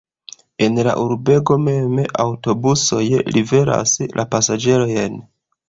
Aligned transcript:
En 0.67 0.79
la 0.87 0.95
urbego 1.01 1.57
mem 1.65 2.01
aŭtobusoj 2.25 3.05
liveras 3.37 3.97
la 4.19 4.29
pasaĝerojn. 4.35 5.25